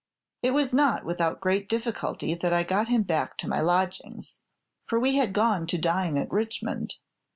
[0.41, 4.45] "It was not without great difficulty that I got him back to my lodgings,
[4.87, 6.95] for we had gone to dine at Richmond.